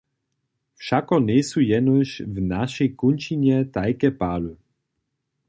[0.79, 4.53] Wšako njejsu jenož w našej kónčinje tajke pady.